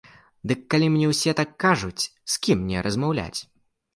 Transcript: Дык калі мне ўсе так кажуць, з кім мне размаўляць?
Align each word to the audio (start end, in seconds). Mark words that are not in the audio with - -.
Дык 0.51 0.61
калі 0.73 0.85
мне 0.93 1.09
ўсе 1.11 1.31
так 1.41 1.51
кажуць, 1.65 2.03
з 2.37 2.41
кім 2.47 2.57
мне 2.65 2.77
размаўляць? 2.87 3.39